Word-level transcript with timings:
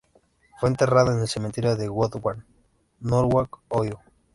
Fue 0.59 0.67
enterrado 0.67 1.11
en 1.11 1.19
el 1.19 1.27
cementerio 1.27 1.75
de 1.75 1.87
Woodlawn, 1.87 2.43
Norwalk, 3.01 3.59
Ohio. 3.69 3.99